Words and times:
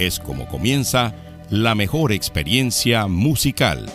es 0.00 0.18
como 0.18 0.46
comienza 0.46 1.14
la 1.50 1.74
mejor 1.74 2.12
experiencia 2.12 3.06
musical. 3.06 3.90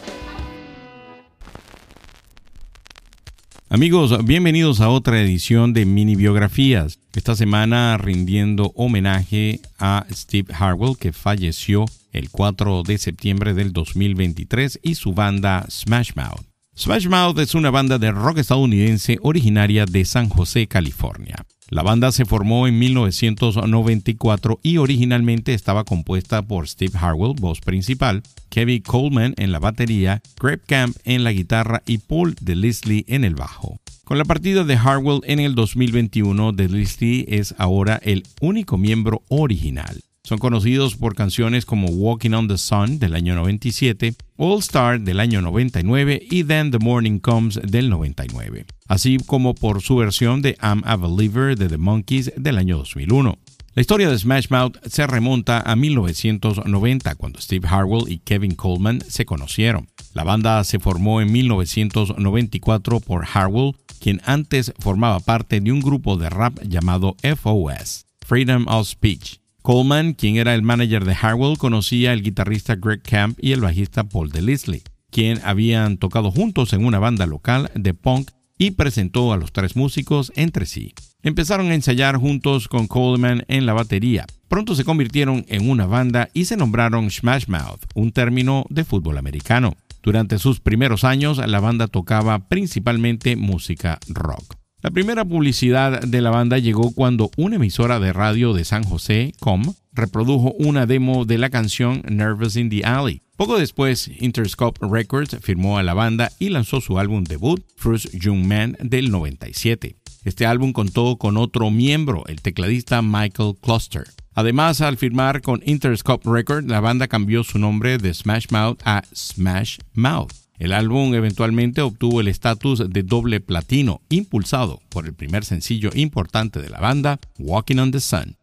Amigos, 3.69 4.23
bienvenidos 4.23 4.79
a 4.81 4.89
otra 4.89 5.19
edición 5.19 5.73
de 5.73 5.85
Mini 5.85 6.15
Biografías. 6.15 6.99
Esta 7.13 7.35
semana 7.35 7.97
rindiendo 7.97 8.71
homenaje 8.75 9.59
a 9.79 10.05
Steve 10.11 10.53
Harwell, 10.53 10.97
que 10.97 11.11
falleció 11.11 11.85
el 12.13 12.29
4 12.29 12.83
de 12.83 12.97
septiembre 12.99 13.53
del 13.55 13.73
2023, 13.73 14.79
y 14.83 14.95
su 14.95 15.13
banda 15.13 15.65
Smash 15.69 16.11
Mouth. 16.15 16.45
Smash 16.77 17.07
Mouth 17.07 17.39
es 17.39 17.55
una 17.55 17.71
banda 17.71 17.97
de 17.97 18.11
rock 18.11 18.37
estadounidense 18.37 19.17
originaria 19.21 19.85
de 19.85 20.05
San 20.05 20.29
José, 20.29 20.67
California. 20.67 21.45
La 21.69 21.81
banda 21.81 22.11
se 22.11 22.25
formó 22.25 22.67
en 22.67 22.77
1994 22.77 24.59
y 24.61 24.77
originalmente 24.77 25.55
estaba 25.55 25.83
compuesta 25.83 26.43
por 26.43 26.67
Steve 26.67 26.97
Harwell, 26.99 27.33
voz 27.39 27.59
principal, 27.59 28.21
Kevin 28.49 28.83
Coleman 28.83 29.33
en 29.37 29.51
la 29.51 29.57
batería, 29.57 30.21
Greg 30.39 30.61
Camp 30.67 30.95
en 31.05 31.23
la 31.23 31.31
guitarra 31.31 31.81
y 31.87 31.97
Paul 31.97 32.35
DeLisle 32.39 33.05
en 33.07 33.23
el 33.23 33.33
bajo. 33.33 33.79
Con 34.03 34.19
la 34.19 34.25
partida 34.25 34.63
de 34.63 34.75
Harwell 34.75 35.21
en 35.23 35.39
el 35.39 35.55
2021, 35.55 36.51
DeLisle 36.51 37.25
es 37.27 37.55
ahora 37.57 37.99
el 38.03 38.23
único 38.41 38.77
miembro 38.77 39.23
original. 39.29 40.03
Son 40.25 40.39
conocidos 40.39 40.95
por 40.95 41.13
canciones 41.13 41.67
como 41.67 41.87
Walking 41.87 42.31
on 42.31 42.47
the 42.47 42.57
Sun 42.57 42.97
del 42.97 43.13
año 43.13 43.35
97, 43.35 44.15
All 44.37 44.57
Star 44.57 44.99
del 44.99 45.19
año 45.19 45.39
99 45.39 46.19
y 46.31 46.43
Then 46.43 46.71
the 46.71 46.79
Morning 46.79 47.19
Comes 47.19 47.59
del 47.63 47.91
99, 47.91 48.65
así 48.87 49.19
como 49.27 49.53
por 49.53 49.83
su 49.83 49.97
versión 49.97 50.41
de 50.41 50.57
I'm 50.63 50.81
a 50.83 50.95
Believer 50.95 51.55
de 51.55 51.69
The 51.69 51.77
Monkees 51.77 52.33
del 52.37 52.57
año 52.57 52.77
2001. 52.77 53.37
La 53.75 53.81
historia 53.81 54.09
de 54.09 54.17
Smash 54.17 54.47
Mouth 54.49 54.77
se 54.87 55.05
remonta 55.05 55.59
a 55.59 55.75
1990, 55.75 57.13
cuando 57.13 57.39
Steve 57.39 57.67
Harwell 57.67 58.11
y 58.11 58.17
Kevin 58.17 58.55
Coleman 58.55 59.01
se 59.07 59.25
conocieron. 59.25 59.89
La 60.15 60.23
banda 60.23 60.63
se 60.63 60.79
formó 60.79 61.21
en 61.21 61.31
1994 61.31 62.99
por 62.99 63.27
Harwell, 63.31 63.75
quien 63.99 64.21
antes 64.25 64.73
formaba 64.79 65.19
parte 65.19 65.61
de 65.61 65.71
un 65.71 65.81
grupo 65.81 66.17
de 66.17 66.31
rap 66.31 66.57
llamado 66.63 67.15
FOS, 67.21 68.07
Freedom 68.25 68.65
of 68.67 68.87
Speech. 68.87 69.44
Coleman, 69.65 70.13
quien 70.13 70.37
era 70.37 70.53
el 70.53 70.61
manager 70.61 71.05
de 71.05 71.17
Harwell, 71.19 71.57
conocía 71.57 72.11
al 72.11 72.21
guitarrista 72.21 72.75
Greg 72.75 73.01
Camp 73.01 73.35
y 73.41 73.51
el 73.51 73.61
bajista 73.61 74.03
Paul 74.03 74.29
DeLisle, 74.29 74.83
quien 75.09 75.41
habían 75.43 75.97
tocado 75.97 76.29
juntos 76.29 76.71
en 76.73 76.85
una 76.85 76.99
banda 76.99 77.25
local 77.25 77.71
de 77.73 77.95
punk 77.95 78.29
y 78.59 78.71
presentó 78.71 79.33
a 79.33 79.37
los 79.37 79.51
tres 79.51 79.75
músicos 79.75 80.31
entre 80.35 80.67
sí. 80.67 80.93
Empezaron 81.23 81.71
a 81.71 81.73
ensayar 81.73 82.17
juntos 82.17 82.67
con 82.67 82.85
Coleman 82.85 83.43
en 83.47 83.65
la 83.65 83.73
batería. 83.73 84.27
Pronto 84.49 84.75
se 84.75 84.83
convirtieron 84.83 85.43
en 85.47 85.67
una 85.67 85.87
banda 85.87 86.29
y 86.31 86.45
se 86.45 86.57
nombraron 86.57 87.09
Smash 87.09 87.47
Mouth, 87.47 87.85
un 87.95 88.11
término 88.11 88.67
de 88.69 88.83
fútbol 88.83 89.17
americano. 89.17 89.73
Durante 90.03 90.37
sus 90.37 90.59
primeros 90.59 91.03
años, 91.03 91.39
la 91.39 91.59
banda 91.59 91.87
tocaba 91.87 92.49
principalmente 92.49 93.35
música 93.35 93.97
rock. 94.09 94.57
La 94.81 94.91
primera 94.91 95.25
publicidad 95.25 96.01
de 96.01 96.21
la 96.21 96.29
banda 96.29 96.59
llegó 96.59 96.91
cuando 96.93 97.31
una 97.37 97.55
emisora 97.55 97.99
de 97.99 98.13
radio 98.13 98.53
de 98.53 98.65
San 98.65 98.83
José, 98.83 99.33
Com, 99.39 99.73
reprodujo 99.93 100.53
una 100.59 100.85
demo 100.85 101.25
de 101.25 101.37
la 101.37 101.49
canción 101.49 102.03
Nervous 102.07 102.55
in 102.55 102.69
the 102.69 102.85
Alley. 102.85 103.21
Poco 103.35 103.57
después, 103.57 104.09
Interscope 104.19 104.85
Records 104.87 105.37
firmó 105.41 105.77
a 105.77 105.83
la 105.83 105.93
banda 105.93 106.31
y 106.39 106.49
lanzó 106.49 106.81
su 106.81 106.99
álbum 106.99 107.23
debut, 107.23 107.65
First 107.77 108.13
Young 108.13 108.45
Man, 108.45 108.77
del 108.79 109.11
97. 109.11 109.95
Este 110.23 110.45
álbum 110.45 110.71
contó 110.71 111.17
con 111.17 111.37
otro 111.37 111.71
miembro, 111.71 112.23
el 112.27 112.41
tecladista 112.41 113.01
Michael 113.01 113.55
Cluster. 113.61 114.05
Además, 114.33 114.81
al 114.81 114.97
firmar 114.97 115.41
con 115.41 115.61
Interscope 115.65 116.29
Records, 116.29 116.67
la 116.67 116.79
banda 116.79 117.07
cambió 117.07 117.43
su 117.43 117.57
nombre 117.57 117.97
de 117.97 118.13
Smash 118.13 118.47
Mouth 118.51 118.81
a 118.85 119.03
Smash 119.13 119.77
Mouth. 119.93 120.44
El 120.57 120.71
álbum 120.73 121.13
eventualmente 121.13 121.81
obtuvo 121.81 122.21
el 122.21 122.27
estatus 122.27 122.89
de 122.89 123.03
doble 123.03 123.39
platino, 123.41 124.01
impulsado 124.09 124.81
por 124.89 125.05
el 125.05 125.13
primer 125.13 125.43
sencillo 125.43 125.89
importante 125.93 126.61
de 126.61 126.69
la 126.69 126.79
banda, 126.79 127.19
Walking 127.37 127.77
on 127.77 127.91
the 127.91 127.99
Sun. 127.99 128.37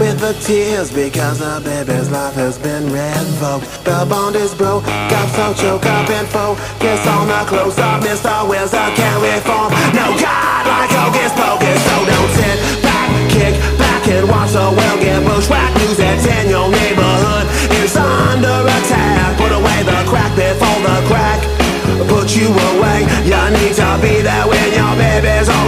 With 0.00 0.18
the 0.20 0.32
tears 0.44 0.92
because 0.92 1.38
the 1.38 1.60
baby's 1.64 2.10
life 2.10 2.34
has 2.34 2.58
been 2.58 2.84
revoked. 2.92 3.66
The 3.84 4.06
bond 4.08 4.36
is 4.36 4.54
broke, 4.54 4.84
got 4.84 5.28
so 5.34 5.54
choke 5.54 5.86
up 5.86 6.08
and 6.10 6.26
focus 6.28 7.00
on 7.06 7.28
the 7.28 7.42
close 7.46 7.78
up. 7.78 8.02
Mr. 8.02 8.48
Wizard 8.48 8.92
can't 8.96 9.20
reform. 9.22 9.70
No 9.94 10.06
God 10.18 10.62
like 10.66 10.92
hocus 10.92 11.32
pocus, 11.34 11.78
so 11.84 11.96
don't 12.06 12.32
sit 12.38 12.56
back, 12.82 13.08
kick 13.30 13.54
back 13.78 14.02
and 14.08 14.28
watch 14.28 14.52
the 14.52 14.68
world 14.68 15.00
get 15.00 15.24
bushwhacked. 15.24 15.76
News 15.78 15.96
that's 15.96 16.26
in 16.26 16.50
your 16.50 16.68
neighborhood 16.70 17.46
is 17.82 17.96
under 17.96 18.66
attack. 18.66 19.36
Put 19.38 19.52
away 19.52 19.78
the 19.82 19.98
crack 20.10 20.32
before 20.36 20.80
the 20.82 20.96
crack 21.08 21.58
put 22.06 22.36
you 22.36 22.48
away. 22.48 23.08
You 23.24 23.40
need 23.56 23.74
to 23.76 23.90
be 24.02 24.20
there 24.20 24.46
when 24.48 24.68
your 24.72 24.92
baby's 24.96 25.48
old 25.48 25.67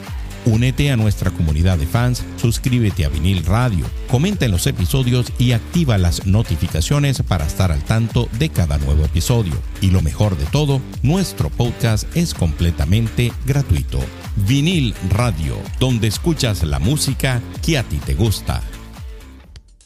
Únete 0.45 0.89
a 0.91 0.97
nuestra 0.97 1.29
comunidad 1.29 1.77
de 1.77 1.85
fans, 1.85 2.23
suscríbete 2.37 3.05
a 3.05 3.09
Vinil 3.09 3.45
Radio, 3.45 3.85
comenta 4.09 4.45
en 4.45 4.51
los 4.51 4.65
episodios 4.65 5.31
y 5.37 5.51
activa 5.51 5.99
las 5.99 6.25
notificaciones 6.25 7.21
para 7.21 7.45
estar 7.45 7.71
al 7.71 7.83
tanto 7.83 8.27
de 8.39 8.49
cada 8.49 8.79
nuevo 8.79 9.05
episodio. 9.05 9.53
Y 9.81 9.91
lo 9.91 10.01
mejor 10.01 10.35
de 10.37 10.45
todo, 10.45 10.81
nuestro 11.03 11.51
podcast 11.51 12.07
es 12.17 12.33
completamente 12.33 13.31
gratuito. 13.45 13.99
Vinil 14.47 14.95
Radio, 15.11 15.57
donde 15.79 16.07
escuchas 16.07 16.63
la 16.63 16.79
música 16.79 17.39
que 17.63 17.77
a 17.77 17.83
ti 17.83 17.97
te 17.97 18.15
gusta. 18.15 18.61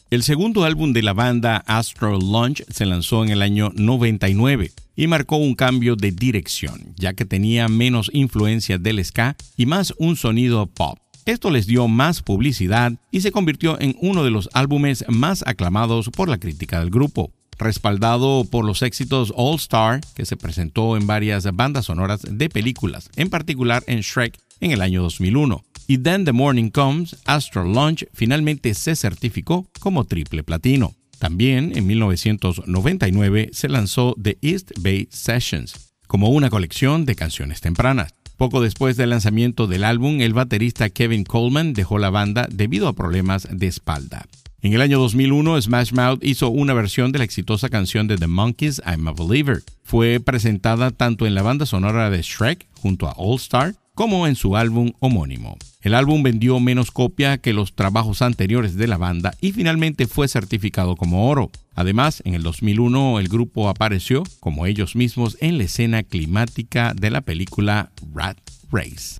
El 0.08 0.22
segundo 0.22 0.64
álbum 0.64 0.94
de 0.94 1.02
la 1.02 1.12
banda 1.12 1.64
Astro 1.66 2.18
Launch 2.18 2.64
se 2.70 2.86
lanzó 2.86 3.24
en 3.24 3.30
el 3.30 3.42
año 3.42 3.72
99 3.74 4.72
y 4.96 5.06
marcó 5.06 5.36
un 5.36 5.54
cambio 5.54 5.94
de 5.94 6.10
dirección, 6.10 6.94
ya 6.96 7.14
que 7.14 7.24
tenía 7.24 7.68
menos 7.68 8.10
influencia 8.12 8.78
del 8.78 9.04
ska 9.04 9.36
y 9.56 9.66
más 9.66 9.94
un 9.98 10.16
sonido 10.16 10.66
pop. 10.66 10.98
Esto 11.26 11.50
les 11.50 11.66
dio 11.66 11.88
más 11.88 12.22
publicidad 12.22 12.92
y 13.10 13.20
se 13.20 13.32
convirtió 13.32 13.80
en 13.80 13.96
uno 14.00 14.24
de 14.24 14.30
los 14.30 14.48
álbumes 14.52 15.04
más 15.08 15.44
aclamados 15.46 16.08
por 16.08 16.28
la 16.28 16.38
crítica 16.38 16.80
del 16.80 16.90
grupo. 16.90 17.32
Respaldado 17.58 18.44
por 18.44 18.64
los 18.64 18.82
éxitos 18.82 19.32
All 19.36 19.56
Star, 19.56 20.00
que 20.14 20.24
se 20.24 20.36
presentó 20.36 20.96
en 20.96 21.06
varias 21.06 21.44
bandas 21.54 21.86
sonoras 21.86 22.20
de 22.28 22.48
películas, 22.48 23.10
en 23.16 23.28
particular 23.28 23.82
en 23.86 24.00
Shrek 24.00 24.38
en 24.60 24.70
el 24.70 24.80
año 24.82 25.02
2001. 25.02 25.64
Y 25.88 25.98
Then 25.98 26.24
the 26.24 26.32
Morning 26.32 26.70
Comes, 26.70 27.16
Astro 27.24 27.64
Launch 27.64 28.06
finalmente 28.12 28.74
se 28.74 28.94
certificó 28.94 29.66
como 29.80 30.04
triple 30.04 30.42
platino. 30.42 30.94
También 31.18 31.72
en 31.74 31.86
1999 31.86 33.50
se 33.52 33.68
lanzó 33.68 34.14
The 34.22 34.38
East 34.42 34.72
Bay 34.78 35.08
Sessions, 35.10 35.92
como 36.06 36.28
una 36.28 36.50
colección 36.50 37.04
de 37.06 37.14
canciones 37.14 37.60
tempranas. 37.60 38.14
Poco 38.36 38.60
después 38.60 38.96
del 38.96 39.10
lanzamiento 39.10 39.66
del 39.66 39.84
álbum, 39.84 40.20
el 40.20 40.34
baterista 40.34 40.90
Kevin 40.90 41.24
Coleman 41.24 41.72
dejó 41.72 41.98
la 41.98 42.10
banda 42.10 42.46
debido 42.50 42.86
a 42.86 42.92
problemas 42.92 43.48
de 43.50 43.66
espalda. 43.66 44.26
En 44.60 44.72
el 44.72 44.82
año 44.82 44.98
2001, 44.98 45.62
Smash 45.62 45.92
Mouth 45.92 46.22
hizo 46.22 46.50
una 46.50 46.74
versión 46.74 47.12
de 47.12 47.18
la 47.18 47.24
exitosa 47.24 47.68
canción 47.68 48.08
de 48.08 48.16
The 48.16 48.26
Monkees, 48.26 48.82
I'm 48.84 49.08
a 49.08 49.12
Believer. 49.12 49.62
Fue 49.84 50.20
presentada 50.20 50.90
tanto 50.90 51.26
en 51.26 51.34
la 51.34 51.42
banda 51.42 51.66
sonora 51.66 52.10
de 52.10 52.20
Shrek 52.20 52.66
junto 52.74 53.06
a 53.06 53.14
All 53.16 53.36
Star 53.36 53.74
como 53.96 54.26
en 54.26 54.36
su 54.36 54.56
álbum 54.56 54.92
homónimo. 55.00 55.56
El 55.80 55.94
álbum 55.94 56.22
vendió 56.22 56.60
menos 56.60 56.90
copia 56.90 57.38
que 57.38 57.54
los 57.54 57.74
trabajos 57.74 58.20
anteriores 58.20 58.76
de 58.76 58.86
la 58.86 58.98
banda 58.98 59.32
y 59.40 59.52
finalmente 59.52 60.06
fue 60.06 60.28
certificado 60.28 60.96
como 60.96 61.30
oro. 61.30 61.50
Además, 61.74 62.22
en 62.26 62.34
el 62.34 62.42
2001 62.42 63.18
el 63.18 63.28
grupo 63.28 63.70
apareció, 63.70 64.22
como 64.38 64.66
ellos 64.66 64.96
mismos, 64.96 65.38
en 65.40 65.56
la 65.56 65.64
escena 65.64 66.02
climática 66.02 66.92
de 66.94 67.10
la 67.10 67.22
película 67.22 67.90
Rat 68.14 68.38
Race. 68.70 69.16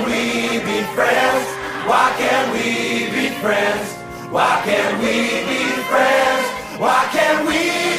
Can't 0.00 0.12
we 0.12 0.58
be 0.60 0.82
friends? 0.94 1.46
Why 1.86 2.14
can't 2.16 2.52
we 2.52 3.10
be 3.10 3.28
friends? 3.40 3.94
Why 4.30 4.62
can't 4.64 4.98
we 5.02 5.12
be 5.44 5.82
friends? 5.90 6.46
Why 6.80 7.08
can't 7.12 7.46
we 7.46 7.58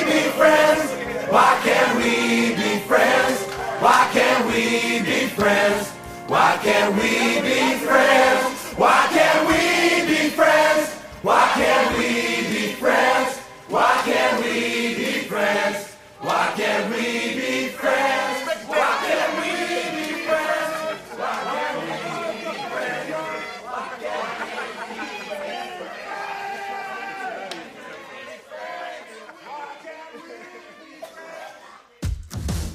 be 0.10 0.30
friends? 0.32 0.92
Why 1.30 1.60
can't 1.64 1.98
we 1.98 2.56
be 2.56 2.80
friends? 2.80 3.46
Why 3.80 4.10
can't 4.14 4.46
we 4.48 5.00
be 5.04 5.28
friends? 5.28 5.90
Why 6.28 6.58
can't 6.64 6.96
we 6.96 7.42
be 7.42 7.78
friends? 7.86 8.74
Why 8.78 9.08
can't 9.12 9.48
we 9.48 10.08
be 10.08 10.30
friends? 10.30 10.94
Why 11.22 11.52
can't 11.54 11.98
we 11.98 12.08
be 12.50 12.74
friends? 12.74 13.38
Why 13.68 14.02
can't 14.06 14.44
we 14.44 14.96
be 14.96 15.12
friends? 15.30 15.96
Why 16.20 16.54
can't 16.56 16.96
we 16.96 17.11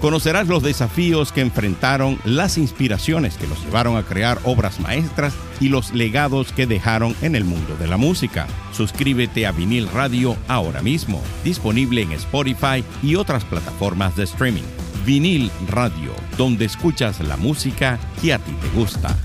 Conocerás 0.00 0.46
los 0.46 0.62
desafíos 0.62 1.32
que 1.32 1.40
enfrentaron, 1.40 2.18
las 2.24 2.58
inspiraciones 2.58 3.36
que 3.36 3.46
los 3.46 3.62
llevaron 3.64 3.96
a 3.96 4.02
crear 4.02 4.38
obras 4.44 4.78
maestras 4.78 5.34
y 5.58 5.68
los 5.68 5.94
legados 5.94 6.52
que 6.52 6.66
dejaron 6.66 7.14
en 7.22 7.34
el 7.34 7.44
mundo 7.44 7.76
de 7.76 7.86
la 7.86 7.96
música. 7.96 8.46
Suscríbete 8.72 9.46
a 9.46 9.52
Vinil 9.52 9.88
Radio 9.88 10.36
ahora 10.48 10.82
mismo, 10.82 11.22
disponible 11.44 12.02
en 12.02 12.12
Spotify 12.12 12.84
y 13.02 13.14
otras 13.14 13.44
plataformas 13.44 14.14
de 14.16 14.24
streaming. 14.24 14.64
Vinil 15.06 15.50
Radio, 15.68 16.12
donde 16.36 16.66
escuchas 16.66 17.20
la 17.20 17.36
música 17.36 17.98
que 18.20 18.34
a 18.34 18.38
ti 18.38 18.52
te 18.60 18.68
gusta. 18.78 19.16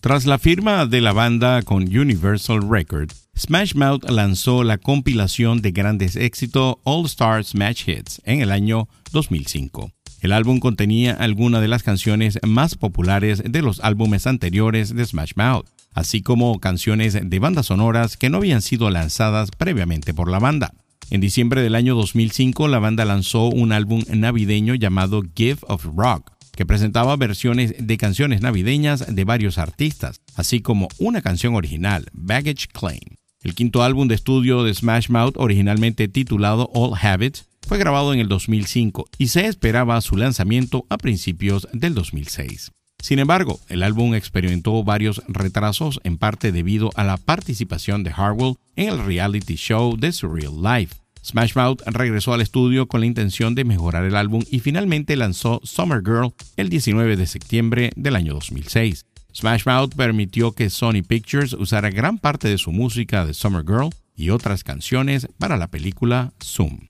Tras 0.00 0.26
la 0.26 0.38
firma 0.38 0.86
de 0.86 1.00
la 1.00 1.12
banda 1.12 1.62
con 1.62 1.82
Universal 1.82 2.60
Records, 2.70 3.25
Smash 3.38 3.74
Mouth 3.74 4.08
lanzó 4.08 4.64
la 4.64 4.78
compilación 4.78 5.60
de 5.60 5.70
grandes 5.70 6.16
éxitos 6.16 6.76
All 6.84 7.04
Star 7.04 7.44
Smash 7.44 7.86
Hits 7.86 8.22
en 8.24 8.40
el 8.40 8.50
año 8.50 8.88
2005. 9.12 9.90
El 10.22 10.32
álbum 10.32 10.58
contenía 10.58 11.12
algunas 11.12 11.60
de 11.60 11.68
las 11.68 11.82
canciones 11.82 12.38
más 12.42 12.76
populares 12.76 13.42
de 13.46 13.60
los 13.60 13.80
álbumes 13.80 14.26
anteriores 14.26 14.94
de 14.94 15.04
Smash 15.04 15.32
Mouth, 15.36 15.66
así 15.92 16.22
como 16.22 16.58
canciones 16.60 17.18
de 17.22 17.38
bandas 17.38 17.66
sonoras 17.66 18.16
que 18.16 18.30
no 18.30 18.38
habían 18.38 18.62
sido 18.62 18.88
lanzadas 18.88 19.50
previamente 19.50 20.14
por 20.14 20.30
la 20.30 20.38
banda. 20.38 20.72
En 21.10 21.20
diciembre 21.20 21.60
del 21.60 21.74
año 21.74 21.94
2005, 21.94 22.68
la 22.68 22.78
banda 22.78 23.04
lanzó 23.04 23.48
un 23.48 23.72
álbum 23.72 24.02
navideño 24.08 24.74
llamado 24.76 25.22
Gift 25.36 25.62
of 25.68 25.84
Rock, 25.94 26.32
que 26.56 26.64
presentaba 26.64 27.14
versiones 27.16 27.74
de 27.78 27.98
canciones 27.98 28.40
navideñas 28.40 29.14
de 29.14 29.24
varios 29.24 29.58
artistas, 29.58 30.22
así 30.36 30.62
como 30.62 30.88
una 30.98 31.20
canción 31.20 31.54
original, 31.54 32.06
Baggage 32.14 32.68
Claim. 32.72 33.16
El 33.46 33.54
quinto 33.54 33.84
álbum 33.84 34.08
de 34.08 34.16
estudio 34.16 34.64
de 34.64 34.74
Smash 34.74 35.08
Mouth, 35.08 35.34
originalmente 35.36 36.08
titulado 36.08 36.68
All 36.74 36.98
Habits, 37.00 37.46
fue 37.64 37.78
grabado 37.78 38.12
en 38.12 38.18
el 38.18 38.26
2005 38.26 39.08
y 39.18 39.28
se 39.28 39.46
esperaba 39.46 40.00
su 40.00 40.16
lanzamiento 40.16 40.84
a 40.88 40.98
principios 40.98 41.68
del 41.72 41.94
2006. 41.94 42.72
Sin 43.00 43.20
embargo, 43.20 43.60
el 43.68 43.84
álbum 43.84 44.16
experimentó 44.16 44.82
varios 44.82 45.22
retrasos 45.28 46.00
en 46.02 46.18
parte 46.18 46.50
debido 46.50 46.90
a 46.96 47.04
la 47.04 47.18
participación 47.18 48.02
de 48.02 48.10
Harwell 48.10 48.56
en 48.74 48.88
el 48.88 49.04
reality 49.04 49.54
show 49.54 49.96
The 49.96 50.10
Surreal 50.10 50.60
Life. 50.60 50.96
Smash 51.24 51.54
Mouth 51.54 51.82
regresó 51.86 52.32
al 52.34 52.40
estudio 52.40 52.88
con 52.88 52.98
la 52.98 53.06
intención 53.06 53.54
de 53.54 53.64
mejorar 53.64 54.04
el 54.06 54.16
álbum 54.16 54.42
y 54.50 54.58
finalmente 54.58 55.14
lanzó 55.14 55.60
Summer 55.62 56.02
Girl 56.04 56.34
el 56.56 56.68
19 56.68 57.16
de 57.16 57.28
septiembre 57.28 57.92
del 57.94 58.16
año 58.16 58.34
2006. 58.34 59.04
Smash 59.36 59.66
Mouth 59.66 59.94
permitió 59.94 60.52
que 60.52 60.70
Sony 60.70 61.02
Pictures 61.06 61.52
usara 61.52 61.90
gran 61.90 62.16
parte 62.16 62.48
de 62.48 62.56
su 62.56 62.72
música 62.72 63.26
de 63.26 63.34
Summer 63.34 63.66
Girl 63.66 63.90
y 64.14 64.30
otras 64.30 64.64
canciones 64.64 65.28
para 65.36 65.58
la 65.58 65.66
película 65.66 66.32
Zoom. 66.42 66.88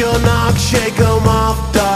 Your 0.00 0.18
knock, 0.20 0.56
shake 0.56 0.98
'em 0.98 1.28
off, 1.28 1.58
duck 1.74 1.89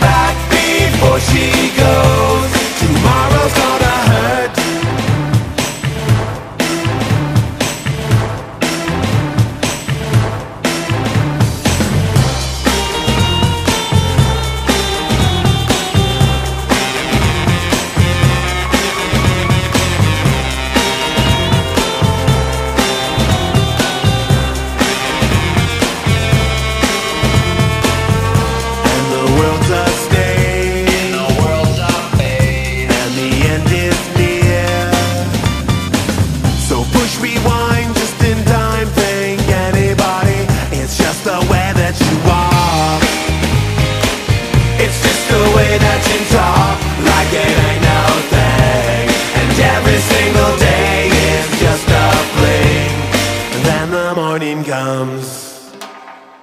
back 0.00 0.36
before 0.50 1.20
she 1.20 1.76
goes. 1.76 2.27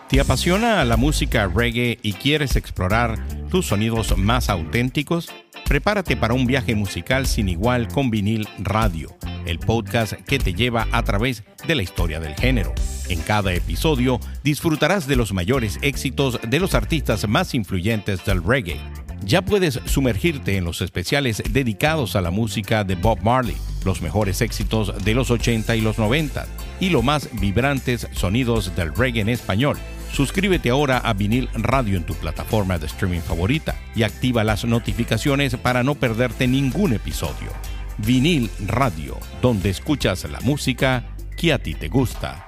¿Te 0.10 0.20
apasiona 0.20 0.86
la 0.86 0.98
música 0.98 1.48
reggae 1.48 1.98
y 2.04 2.14
quieres 2.14 2.56
explorar 2.56 3.18
tus 3.50 3.66
sonidos 3.66 4.16
más 4.18 4.50
auténticos? 4.50 5.32
Prepárate 5.66 6.16
para 6.16 6.36
un 6.36 6.46
viaje 6.46 6.76
musical 6.76 7.26
sin 7.26 7.50
igual 7.50 7.88
con 7.88 8.12
vinil 8.12 8.48
radio, 8.60 9.16
el 9.48 9.58
podcast 9.58 10.14
que 10.14 10.38
te 10.38 10.54
lleva 10.54 10.88
a 10.92 11.02
través 11.04 11.44
de 11.68 11.74
la 11.74 11.82
historia 11.82 12.20
del 12.20 12.36
género. 12.36 12.74
En 13.10 13.20
cada 13.22 13.52
episodio 13.52 14.20
disfrutarás 14.44 15.08
de 15.08 15.16
los 15.16 15.34
mayores 15.34 15.80
éxitos 15.82 16.40
de 16.48 16.60
los 16.60 16.76
artistas 16.76 17.28
más 17.28 17.56
influyentes 17.56 18.24
del 18.26 18.44
reggae. 18.44 18.80
Ya 19.24 19.44
puedes 19.44 19.80
sumergirte 19.86 20.58
en 20.58 20.66
los 20.66 20.82
especiales 20.82 21.42
dedicados 21.50 22.16
a 22.16 22.22
la 22.22 22.32
música 22.32 22.84
de 22.84 22.96
Bob 22.96 23.20
Marley, 23.24 23.58
los 23.84 24.02
mejores 24.02 24.42
éxitos 24.42 24.94
de 25.04 25.14
los 25.14 25.32
80 25.32 25.76
y 25.76 25.82
los 25.82 25.98
90 25.98 26.46
y 26.80 26.90
los 26.90 27.04
más 27.04 27.30
vibrantes 27.40 28.08
sonidos 28.14 28.76
del 28.76 28.94
reggae 28.94 29.22
en 29.22 29.30
español 29.30 29.78
Suscríbete 30.16 30.70
ahora 30.70 31.00
a 31.00 31.12
Vinil 31.12 31.50
Radio 31.56 31.98
en 31.98 32.06
tu 32.06 32.14
plataforma 32.14 32.78
de 32.78 32.86
streaming 32.86 33.20
favorita 33.20 33.76
y 33.98 34.04
activa 34.04 34.46
las 34.46 34.64
notificaciones 34.64 35.58
para 35.58 35.84
no 35.84 35.96
perderte 35.96 36.48
ningún 36.48 36.94
episodio. 36.94 37.52
Vinil 37.98 38.50
Radio, 38.66 39.18
donde 39.42 39.70
escuchas 39.70 40.24
la 40.32 40.40
música 40.40 41.04
que 41.36 41.52
a 41.52 41.60
ti 41.60 41.74
te 41.74 41.90
gusta. 41.90 42.45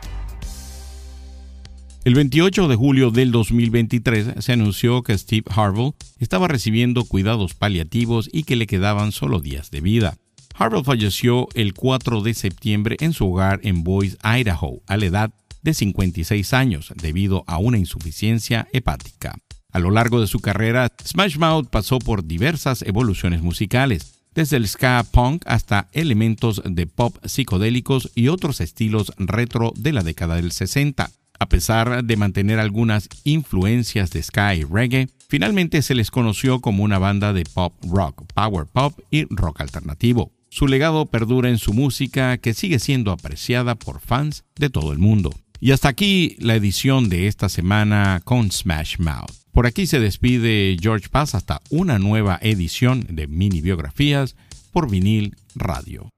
El 2.08 2.16
28 2.16 2.70
de 2.70 2.78
julio 2.78 3.12
del 3.12 3.34
2023 3.34 4.36
se 4.40 4.54
anunció 4.54 5.04
que 5.04 5.18
Steve 5.18 5.44
Harville 5.54 5.92
estaba 6.20 6.48
recibiendo 6.48 7.04
cuidados 7.04 7.54
paliativos 7.54 8.30
y 8.32 8.44
que 8.44 8.56
le 8.56 8.66
quedaban 8.66 9.12
solo 9.12 9.42
días 9.42 9.72
de 9.72 9.82
vida. 9.82 10.18
Harville 10.56 10.86
falleció 10.86 11.50
el 11.54 11.74
4 11.74 12.22
de 12.22 12.34
septiembre 12.34 12.96
en 13.02 13.12
su 13.12 13.30
hogar 13.30 13.60
en 13.64 13.84
Boise, 13.84 14.18
Idaho, 14.24 14.82
a 14.88 14.96
la 14.96 15.06
edad 15.06 15.34
de 15.64 15.74
56 15.74 16.54
años 16.54 16.94
debido 16.96 17.44
a 17.46 17.58
una 17.58 17.78
insuficiencia 17.78 18.70
hepática. 18.72 19.36
A 19.74 19.80
lo 19.80 19.92
largo 19.92 20.22
de 20.22 20.28
su 20.28 20.40
carrera, 20.40 20.90
Smash 21.04 21.38
Mouth 21.38 21.68
pasó 21.70 22.00
por 22.00 22.24
diversas 22.26 22.84
evoluciones 22.84 23.42
musicales, 23.42 24.24
desde 24.34 24.56
el 24.56 24.66
ska 24.70 25.06
punk 25.12 25.44
hasta 25.46 25.90
elementos 25.92 26.62
de 26.64 26.88
pop 26.88 27.18
psicodélicos 27.26 28.12
y 28.16 28.30
otros 28.30 28.62
estilos 28.62 29.12
retro 29.18 29.74
de 29.76 29.92
la 29.92 30.04
década 30.04 30.36
del 30.36 30.54
60. 30.54 31.12
A 31.40 31.48
pesar 31.48 32.04
de 32.04 32.18
mantener 32.18 32.60
algunas 32.60 33.10
influencias 33.24 34.12
de 34.12 34.24
ska 34.24 34.56
y 34.56 34.64
reggae, 34.64 35.08
finalmente 35.30 35.82
se 35.82 35.96
les 35.96 36.12
conoció 36.12 36.62
como 36.62 36.84
una 36.84 37.00
banda 37.00 37.34
de 37.34 37.44
pop 37.44 37.74
rock, 37.88 38.24
power 38.34 38.66
pop 38.66 39.00
y 39.12 39.26
rock 39.30 39.62
alternativo. 39.62 40.32
Su 40.50 40.68
legado 40.68 41.06
perdura 41.06 41.50
en 41.50 41.58
su 41.58 41.74
música 41.74 42.38
que 42.38 42.54
sigue 42.54 42.80
siendo 42.80 43.12
apreciada 43.12 43.76
por 43.76 44.00
fans 44.00 44.44
de 44.56 44.70
todo 44.70 44.92
el 44.92 44.98
mundo. 44.98 45.32
Y 45.60 45.72
hasta 45.72 45.90
aquí 45.90 46.36
la 46.40 46.56
edición 46.56 47.10
de 47.10 47.28
esta 47.28 47.50
semana 47.50 48.22
con 48.24 48.52
Smash 48.52 48.98
Mouth. 49.00 49.32
Por 49.52 49.66
aquí 49.66 49.88
se 49.88 50.00
despide 50.00 50.78
George 50.80 51.10
Paz 51.10 51.34
hasta 51.36 51.62
una 51.70 51.98
nueva 51.98 52.38
edición 52.42 53.06
de 53.10 53.28
mini 53.28 53.62
biografías 53.62 54.36
por 54.72 54.90
vinil 54.90 55.36
radio. 55.56 56.10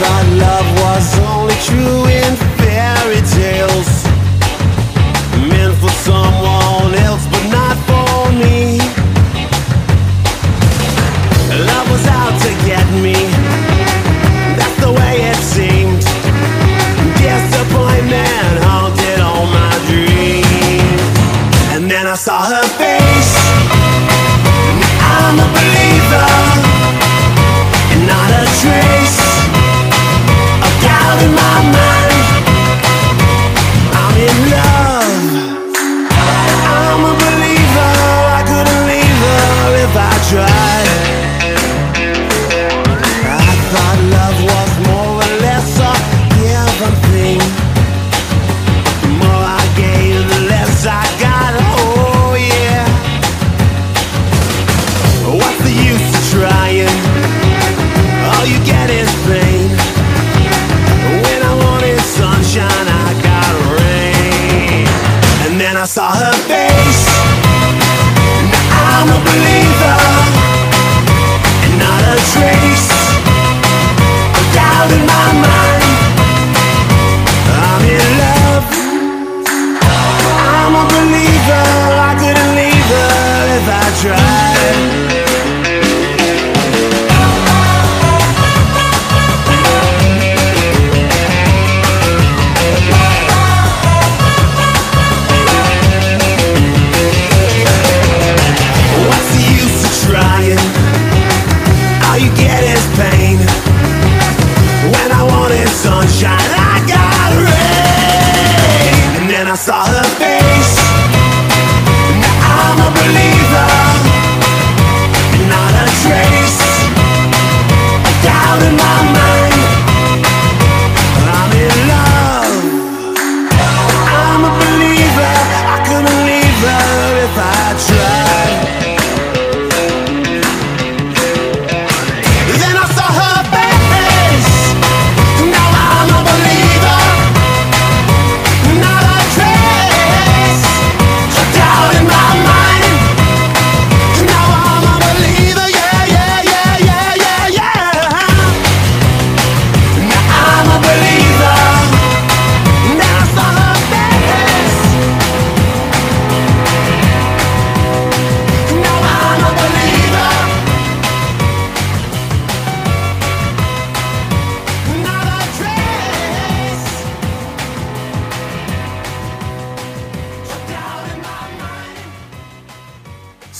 That 0.00 0.26
love 0.44 0.68
was 0.82 1.06
only 1.20 1.54
true 1.66 2.04
in 2.10 2.36
fairy 2.58 3.22
tales. 3.38 4.13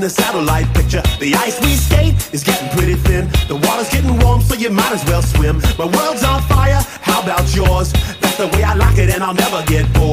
In 0.00 0.04
the 0.04 0.08
satellite 0.08 0.66
picture, 0.72 1.02
the 1.18 1.34
ice 1.34 1.60
we 1.60 1.74
skate 1.76 2.14
is 2.32 2.42
getting 2.42 2.70
pretty 2.70 2.94
thin. 2.94 3.28
The 3.48 3.56
water's 3.56 3.90
getting 3.90 4.16
warm, 4.20 4.40
so 4.40 4.54
you 4.54 4.70
might 4.70 4.92
as 4.92 5.04
well 5.04 5.20
swim. 5.20 5.60
My 5.78 5.84
world's 5.84 6.24
on 6.24 6.40
fire, 6.48 6.80
how 7.02 7.22
about 7.22 7.54
yours? 7.54 7.92
That's 8.20 8.38
the 8.38 8.48
way 8.48 8.62
I 8.62 8.74
like 8.74 8.96
it, 8.96 9.10
and 9.10 9.22
I'll 9.22 9.34
never 9.34 9.62
get 9.66 9.92
bored. 9.92 10.09